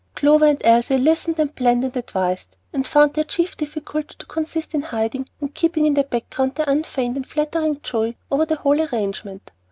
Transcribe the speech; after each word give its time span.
Clover 0.15 0.45
and 0.47 0.61
Elsie 0.65 0.97
listened 0.97 1.37
and 1.37 1.55
planned 1.55 1.83
and 1.83 1.95
advised, 1.95 2.55
and 2.73 2.87
found 2.87 3.13
their 3.13 3.23
chief 3.23 3.55
difficulty 3.55 4.15
to 4.17 4.25
consist 4.25 4.73
in 4.73 4.81
hiding 4.81 5.29
and 5.39 5.53
keeping 5.53 5.85
in 5.85 5.93
the 5.93 6.03
background 6.03 6.55
their 6.55 6.67
unfeigned 6.67 7.17
and 7.17 7.27
flattering 7.27 7.79
joy 7.83 8.15
over 8.31 8.47
the 8.47 8.55
whole 8.55 8.81
arrangement. 8.81 9.51